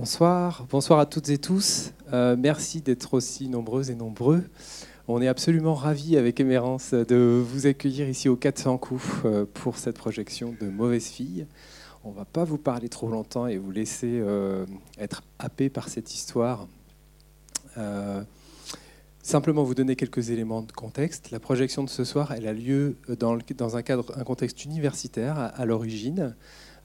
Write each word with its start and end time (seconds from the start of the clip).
Bonsoir, 0.00 0.64
bonsoir 0.70 1.00
à 1.00 1.06
toutes 1.06 1.28
et 1.28 1.38
tous. 1.38 1.90
Euh, 2.12 2.36
merci 2.38 2.82
d'être 2.82 3.14
aussi 3.14 3.48
nombreuses 3.48 3.90
et 3.90 3.96
nombreux. 3.96 4.44
On 5.08 5.20
est 5.20 5.26
absolument 5.26 5.74
ravis 5.74 6.16
avec 6.16 6.38
Émérance 6.38 6.94
de 6.94 7.42
vous 7.44 7.66
accueillir 7.66 8.08
ici 8.08 8.28
au 8.28 8.36
400 8.36 8.78
coups 8.78 9.04
euh, 9.24 9.44
pour 9.54 9.76
cette 9.76 9.98
projection 9.98 10.54
de 10.60 10.68
Mauvaise 10.68 11.08
Fille. 11.08 11.48
On 12.04 12.12
ne 12.12 12.14
va 12.14 12.24
pas 12.24 12.44
vous 12.44 12.58
parler 12.58 12.88
trop 12.88 13.08
longtemps 13.08 13.48
et 13.48 13.58
vous 13.58 13.72
laisser 13.72 14.20
euh, 14.20 14.66
être 15.00 15.24
happé 15.40 15.68
par 15.68 15.88
cette 15.88 16.14
histoire. 16.14 16.68
simplement 19.20 19.64
vous 19.64 19.74
donner 19.74 19.96
quelques 19.96 20.30
éléments 20.30 20.62
de 20.62 20.70
contexte. 20.70 21.32
La 21.32 21.40
projection 21.40 21.82
de 21.82 21.90
ce 21.90 22.04
soir, 22.04 22.30
elle 22.30 22.46
a 22.46 22.52
lieu 22.52 22.98
dans, 23.18 23.36
dans 23.56 23.76
un 23.76 23.82
cadre, 23.82 24.16
un 24.16 24.22
contexte 24.22 24.64
universitaire 24.64 25.52
à 25.56 25.64
l'origine. 25.64 26.36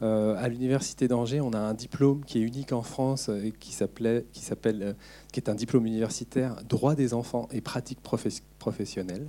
Euh, 0.01 0.35
à 0.37 0.47
l'université 0.47 1.07
d'Angers, 1.07 1.41
on 1.41 1.53
a 1.53 1.59
un 1.59 1.73
diplôme 1.73 2.25
qui 2.25 2.39
est 2.39 2.41
unique 2.41 2.73
en 2.73 2.81
France, 2.81 3.29
et 3.29 3.31
euh, 3.31 3.51
qui 3.59 3.71
s'appelle, 3.71 4.25
euh, 4.81 4.93
qui 5.31 5.39
est 5.39 5.49
un 5.49 5.55
diplôme 5.55 5.85
universitaire 5.85 6.57
droit 6.67 6.95
des 6.95 7.13
enfants 7.13 7.47
et 7.51 7.61
pratiques 7.61 7.99
professionnelles. 8.01 9.27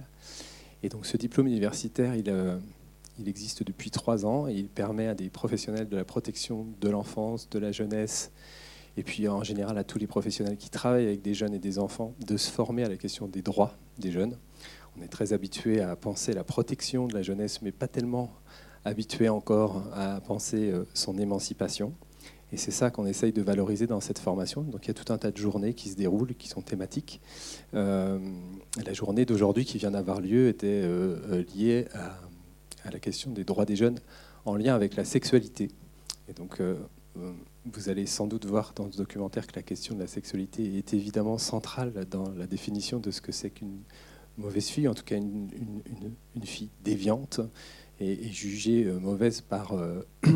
Et 0.83 0.89
donc, 0.89 1.07
ce 1.07 1.17
diplôme 1.17 1.47
universitaire, 1.47 2.15
il, 2.15 2.33
il 3.19 3.29
existe 3.29 3.63
depuis 3.63 3.91
trois 3.91 4.27
ans 4.27 4.49
et 4.49 4.55
il 4.55 4.69
permet 4.69 5.07
à 5.07 5.15
des 5.15 5.31
professionnels 5.31 5.89
de 5.89 5.97
la 5.97 6.05
protection 6.05 6.67
de 6.81 6.89
l'enfance, 6.89 7.49
de 7.49 7.59
la 7.59 7.73
jeunesse, 7.73 8.33
et 8.97 9.03
puis 9.03 9.29
en 9.29 9.43
général 9.43 9.79
à 9.79 9.85
tous 9.85 9.99
les 9.99 10.07
professionnels 10.07 10.57
qui 10.57 10.71
travaillent 10.71 11.07
avec 11.07 11.23
des 11.23 11.35
jeunes 11.35 11.55
et 11.55 11.59
des 11.59 11.79
enfants, 11.79 12.15
de 12.27 12.37
se 12.37 12.51
former 12.51 12.85
à 12.85 12.89
la 12.89 12.97
question 12.97 13.27
des 13.27 13.43
droits 13.43 13.77
des 13.99 14.13
jeunes. 14.13 14.37
On 14.99 15.03
est 15.03 15.09
très 15.09 15.33
habitué 15.33 15.81
à 15.81 15.97
penser 15.97 16.33
la 16.33 16.45
protection 16.45 17.07
de 17.07 17.15
la 17.15 17.23
jeunesse, 17.23 17.63
mais 17.63 17.73
pas 17.73 17.89
tellement 17.89 18.31
habitué 18.85 19.29
encore 19.29 19.83
à 19.95 20.21
penser 20.21 20.71
euh, 20.71 20.85
son 20.95 21.19
émancipation. 21.19 21.95
Et 22.53 22.57
c'est 22.57 22.71
ça 22.71 22.91
qu'on 22.91 23.07
essaye 23.07 23.33
de 23.33 23.43
valoriser 23.43 23.87
dans 23.87 24.01
cette 24.01 24.19
formation. 24.19 24.63
Donc 24.63 24.85
il 24.85 24.89
y 24.89 24.91
a 24.91 24.95
tout 24.95 25.13
un 25.13 25.19
tas 25.19 25.31
de 25.31 25.37
journées 25.37 25.75
qui 25.75 25.89
se 25.89 25.97
déroulent, 25.97 26.35
qui 26.35 26.49
sont 26.49 26.61
thématiques. 26.61 27.21
Euh, 27.75 28.19
la 28.85 28.93
journée 28.93 29.25
d'aujourd'hui 29.25 29.65
qui 29.65 29.79
vient 29.79 29.91
d'avoir 29.91 30.21
lieu 30.21 30.49
était 30.49 30.83
euh, 30.85 31.43
liée 31.55 31.87
à, 31.95 32.91
la 32.91 33.01
question 33.01 33.31
des 33.31 33.45
droits 33.45 33.65
des 33.65 33.77
jeunes 33.77 33.99
en 34.45 34.57
lien 34.57 34.75
avec 34.75 34.95
la 34.95 35.05
sexualité. 35.05 35.71
Et 36.29 36.35
donc 36.35 36.61
vous 37.65 37.89
allez 37.89 38.05
sans 38.05 38.27
doute 38.27 38.45
voir 38.45 38.75
dans 38.77 38.93
ce 38.93 38.99
documentaire 38.99 39.47
que 39.47 39.57
la 39.57 39.63
question 39.63 39.95
de 39.95 40.01
la 40.01 40.07
sexualité 40.07 40.77
est 40.77 40.93
évidemment 40.93 41.39
centrale 41.39 41.93
dans 42.11 42.29
la 42.37 42.47
définition 42.47 42.99
de 42.99 43.11
ce 43.11 43.23
que 43.23 43.33
c'est 43.33 43.49
qu'une 43.49 43.81
mauvaise 44.37 44.67
fille, 44.69 44.87
en 44.87 44.95
tout 44.95 45.05
cas 45.05 45.17
une, 45.17 45.49
une 46.37 46.43
fille 46.45 46.69
déviante, 46.83 47.41
est, 48.11 48.33
jugée 48.33 48.85
euh, 48.85 48.99
mauvaise 48.99 49.41
par 49.41 49.73
euh, 49.73 50.07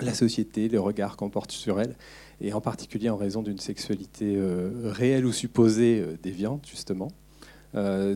la 0.00 0.14
société, 0.14 0.68
le 0.68 0.80
regard 0.80 1.16
qu'on 1.16 1.30
porte 1.30 1.52
sur 1.52 1.80
elle, 1.80 1.96
et 2.40 2.52
en 2.52 2.60
particulier 2.60 3.08
en 3.08 3.16
raison 3.16 3.42
d'une 3.42 3.58
sexualité 3.58 4.34
euh, 4.36 4.70
réelle 4.84 5.26
ou 5.26 5.32
supposée 5.32 6.04
déviante, 6.22 6.66
justement. 6.68 7.08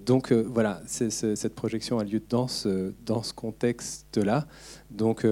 donc 0.06 0.32
voilà, 0.32 0.82
cette 0.86 1.54
projection 1.54 1.98
a 1.98 2.04
lieu 2.04 2.22
dans 2.28 2.48
ce 2.48 3.32
contexte-là. 3.34 4.46
Donc 4.90 5.26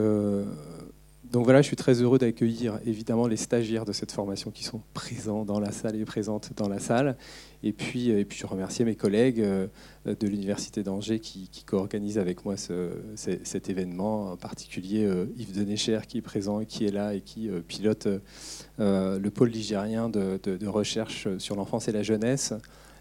donc 1.31 1.45
voilà, 1.45 1.61
je 1.61 1.67
suis 1.67 1.77
très 1.77 2.01
heureux 2.01 2.19
d'accueillir 2.19 2.81
évidemment 2.87 3.27
les 3.27 3.37
stagiaires 3.37 3.85
de 3.85 3.93
cette 3.93 4.13
formation 4.13 4.51
qui 4.51 4.65
sont 4.65 4.81
présents 4.95 5.45
dans 5.45 5.61
la 5.61 5.73
salle 5.73 5.97
et 5.97 6.05
présentes 6.05 6.51
dans 6.57 6.69
la 6.69 6.79
salle. 6.79 7.17
Et 7.63 7.73
puis, 7.73 8.09
et 8.11 8.25
puis 8.25 8.39
je 8.39 8.47
remercie 8.47 8.85
mes 8.85 8.95
collègues 8.95 9.41
euh, 9.41 9.67
de 10.07 10.27
l'Université 10.27 10.83
d'Angers 10.83 11.19
qui, 11.19 11.51
co-organisent 11.67 12.19
avec 12.19 12.45
moi 12.45 12.55
cet 12.57 13.69
événement, 13.69 14.33
en 14.33 14.37
particulier 14.37 15.05
euh, 15.05 15.27
Yves 15.37 15.55
Denécher 15.55 16.01
qui 16.09 16.19
est 16.19 16.23
présent 16.23 16.65
qui 16.65 16.87
est 16.87 16.93
là 16.93 17.15
et 17.15 17.21
qui 17.21 17.51
euh, 17.51 17.61
pilote 17.61 18.09
le 18.79 19.29
pôle 19.29 19.51
ligérien 19.51 20.09
de, 20.09 20.67
recherche 20.67 21.29
sur 21.39 21.57
l'enfance 21.57 21.89
et 21.89 21.93
la 21.93 22.03
jeunesse. 22.03 22.55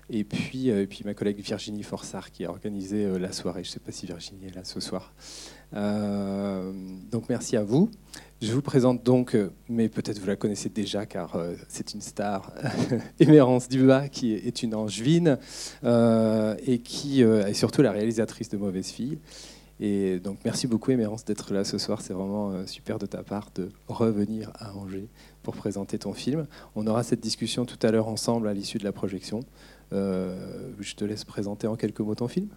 Et 0.10 0.24
puis, 0.24 0.70
et 0.70 0.88
puis 0.88 1.02
ma 1.04 1.14
collègue 1.14 1.40
Virginie 1.40 1.84
Forçard 1.84 2.32
qui 2.32 2.46
a 2.46 2.50
organisé 2.50 3.20
la 3.20 3.32
soirée. 3.32 3.64
Je 3.64 3.70
ne 3.70 3.74
sais 3.74 3.80
pas 3.80 3.92
si 3.92 4.06
Virginie 4.06 4.48
est 4.48 4.56
là 4.56 4.64
ce 4.64 4.80
soir. 4.80 5.14
Euh, 5.76 6.72
donc 7.12 7.26
merci 7.30 7.58
à 7.58 7.64
vous. 7.64 7.90
Je 8.42 8.54
vous 8.54 8.62
présente 8.62 9.04
donc, 9.04 9.36
euh, 9.36 9.52
mais 9.68 9.90
peut-être 9.90 10.20
vous 10.20 10.28
la 10.28 10.36
connaissez 10.36 10.70
déjà 10.70 11.06
car 11.06 11.36
euh, 11.36 11.56
c'est 11.68 11.94
une 11.94 12.02
star, 12.02 12.54
Émérance 13.20 13.68
Dubas, 13.68 14.10
qui 14.10 14.34
est 14.34 14.64
une 14.64 14.76
angevine 14.76 15.38
et 15.84 16.80
qui 16.80 17.22
est 17.22 17.54
surtout 17.54 17.82
la 17.82 17.92
réalisatrice 17.92 18.50
de 18.50 18.58
Mauvaise 18.58 18.88
Fille. 18.88 19.18
Et 19.80 20.20
donc 20.20 20.40
merci 20.44 20.68
beaucoup 20.68 20.92
Émérance 20.92 21.24
d'être 21.24 21.54
là 21.54 21.64
ce 21.64 21.78
soir. 21.78 22.02
C'est 22.02 22.14
vraiment 22.14 22.66
super 22.66 22.98
de 23.00 23.06
ta 23.06 23.24
part 23.24 23.50
de 23.56 23.70
revenir 23.88 24.52
à 24.56 24.76
Angers 24.76 25.08
pour 25.44 25.56
présenter 25.56 26.00
ton 26.00 26.14
film. 26.14 26.48
On 26.76 26.88
aura 26.88 27.04
cette 27.04 27.22
discussion 27.22 27.66
tout 27.66 27.80
à 27.86 27.92
l'heure 27.92 28.08
ensemble 28.08 28.48
à 28.48 28.54
l'issue 28.54 28.80
de 28.80 28.84
la 28.84 28.92
projection. 28.92 29.42
je 29.92 30.96
te 30.96 31.06
laisse 31.06 31.26
présenter 31.26 31.68
en 31.68 31.76
quelques 31.76 32.00
mots 32.00 32.16
ton 32.16 32.28
film. 32.28 32.50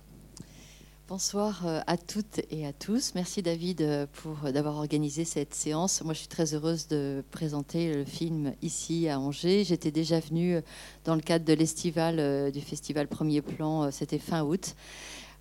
Bonsoir 1.10 1.66
euh, 1.66 1.80
à 1.88 1.96
toutes 1.96 2.40
et 2.52 2.64
à 2.64 2.72
tous. 2.72 3.16
Merci 3.16 3.42
David 3.42 3.82
euh, 3.82 4.06
pour 4.22 4.36
euh, 4.44 4.52
d'avoir 4.52 4.76
organisé 4.76 5.24
cette 5.24 5.54
séance. 5.54 6.04
Moi, 6.04 6.14
je 6.14 6.20
suis 6.20 6.28
très 6.28 6.54
heureuse 6.54 6.86
de 6.86 7.24
présenter 7.32 7.92
le 7.92 8.04
film 8.04 8.52
ici 8.62 9.08
à 9.08 9.18
Angers. 9.18 9.64
J'étais 9.64 9.90
déjà 9.90 10.20
venue 10.20 10.60
dans 11.04 11.16
le 11.16 11.20
cadre 11.20 11.44
de 11.44 11.52
l'estival 11.52 12.52
du 12.52 12.60
festival 12.60 13.08
Premier 13.08 13.42
Plan. 13.42 13.90
C'était 13.90 14.20
fin 14.20 14.44
août. 14.44 14.76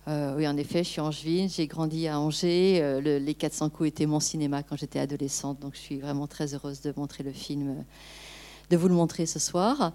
Oui, 0.06 0.48
en 0.48 0.56
effet, 0.56 0.82
je 0.82 0.88
suis 0.88 1.00
angevine. 1.00 1.48
J'ai 1.48 1.66
grandi 1.66 2.08
à 2.08 2.18
Angers. 2.18 3.00
les 3.00 3.34
400 3.34 3.70
coups 3.70 3.88
étaient 3.90 4.06
mon 4.06 4.20
cinéma 4.20 4.62
quand 4.62 4.76
j'étais 4.76 4.98
adolescente. 4.98 5.60
Donc, 5.60 5.74
je 5.74 5.80
suis 5.80 5.98
vraiment 6.00 6.26
très 6.26 6.54
heureuse 6.54 6.80
de 6.80 6.92
montrer 6.96 7.22
le 7.22 7.32
film, 7.32 7.84
de 8.70 8.76
vous 8.76 8.88
le 8.88 8.94
montrer 8.94 9.26
ce 9.26 9.38
soir. 9.38 9.92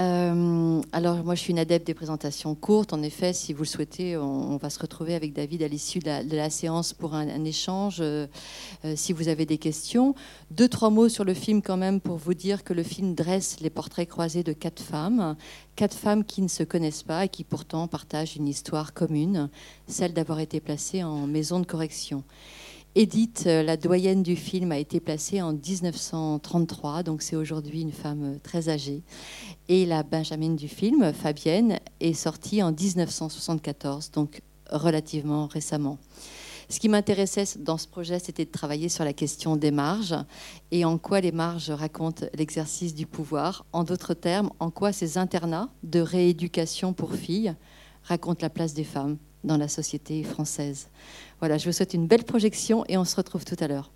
Euh, 0.00 0.80
alors 0.92 1.16
moi 1.24 1.34
je 1.34 1.40
suis 1.40 1.50
une 1.50 1.58
adepte 1.58 1.86
des 1.86 1.94
présentations 1.94 2.54
courtes. 2.54 2.94
En 2.94 3.02
effet, 3.02 3.34
si 3.34 3.52
vous 3.52 3.64
le 3.64 3.68
souhaitez, 3.68 4.16
on, 4.16 4.56
va 4.56 4.70
se 4.70 4.78
retrouver 4.78 5.14
avec 5.14 5.34
David 5.34 5.62
à 5.62 5.68
l'issue 5.68 5.98
de, 5.98 6.36
la 6.36 6.48
séance 6.48 6.94
pour 6.94 7.14
un, 7.14 7.44
échange. 7.44 7.98
Euh, 8.00 8.26
euh, 8.86 8.94
si 8.96 9.12
vous 9.12 9.28
avez 9.28 9.44
des 9.44 9.58
questions, 9.58 10.14
deux 10.50 10.68
trois 10.68 10.88
mots 10.88 11.10
sur 11.10 11.24
le 11.24 11.34
film 11.34 11.60
quand 11.60 11.76
même 11.76 12.00
pour 12.00 12.16
vous 12.16 12.32
dire 12.32 12.64
que 12.64 12.72
le 12.72 12.82
film 12.82 13.14
dresse 13.14 13.60
les 13.60 13.68
portraits 13.68 14.08
croisés 14.08 14.42
de 14.42 14.54
quatre 14.54 14.82
femmes, 14.82 15.36
quatre 15.76 15.96
femmes 15.96 16.24
qui 16.24 16.40
ne 16.40 16.48
se 16.48 16.62
connaissent 16.62 17.02
pas 17.02 17.26
et 17.26 17.28
qui 17.28 17.44
pourtant 17.44 17.86
partagent 17.86 18.36
une 18.36 18.48
histoire 18.48 18.94
commune, 18.94 19.50
celle 19.86 20.14
d'avoir 20.14 20.40
été 20.40 20.60
placées 20.60 21.04
en 21.04 21.26
maison 21.26 21.60
de 21.60 21.66
correction. 21.66 22.24
Edith, 22.96 23.44
euh, 23.46 23.62
la 23.62 23.76
doyenne 23.76 24.24
du 24.24 24.34
film, 24.34 24.72
a 24.72 24.78
été 24.78 24.98
placée 24.98 25.40
en 25.40 25.52
1933, 25.52 27.04
donc 27.04 27.22
c'est 27.22 27.36
aujourd'hui 27.36 27.82
une 27.82 27.92
femme 27.92 28.34
euh, 28.34 28.38
très 28.42 28.68
âgée. 28.68 29.04
Et 29.68 29.86
la 29.86 30.02
Benjamin 30.02 30.54
du 30.54 30.66
film, 30.66 31.12
Fabienne, 31.12 31.78
est 32.00 32.14
sortie 32.14 32.64
en 32.64 32.72
1974, 32.72 34.10
donc 34.10 34.42
relativement 34.72 35.46
récemment. 35.46 35.98
Ce 36.68 36.80
qui 36.80 36.88
m'intéressait 36.88 37.58
dans 37.60 37.78
ce 37.78 37.86
projet, 37.86 38.18
c'était 38.18 38.44
de 38.44 38.50
travailler 38.50 38.88
sur 38.88 39.04
la 39.04 39.12
question 39.12 39.54
des 39.54 39.70
marges 39.70 40.16
et 40.72 40.84
en 40.84 40.98
quoi 40.98 41.20
les 41.20 41.32
marges 41.32 41.70
racontent 41.70 42.26
l'exercice 42.34 42.92
du 42.92 43.06
pouvoir. 43.06 43.66
En 43.72 43.84
d'autres 43.84 44.14
termes, 44.14 44.50
en 44.58 44.70
quoi 44.72 44.92
ces 44.92 45.16
internats 45.16 45.68
de 45.84 46.00
rééducation 46.00 46.92
pour 46.92 47.14
filles 47.14 47.54
racontent 48.02 48.42
la 48.42 48.50
place 48.50 48.74
des 48.74 48.84
femmes 48.84 49.16
dans 49.44 49.56
la 49.56 49.68
société 49.68 50.22
française. 50.22 50.88
Voilà, 51.38 51.58
je 51.58 51.66
vous 51.66 51.72
souhaite 51.72 51.94
une 51.94 52.06
belle 52.06 52.24
projection 52.24 52.84
et 52.88 52.96
on 52.96 53.04
se 53.04 53.16
retrouve 53.16 53.44
tout 53.44 53.56
à 53.60 53.68
l'heure. 53.68 53.90